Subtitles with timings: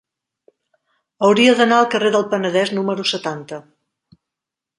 [1.27, 3.61] Hauria d'anar al carrer del Penedès número setanta.